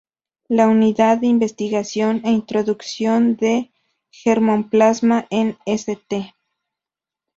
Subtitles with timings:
[0.47, 3.69] La Unidad de Investigación e Introducción de
[4.09, 6.33] Germoplasma en St.